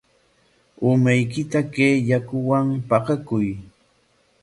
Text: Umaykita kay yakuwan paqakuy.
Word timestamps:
Umaykita 0.89 1.59
kay 1.73 1.95
yakuwan 2.09 2.67
paqakuy. 2.89 3.49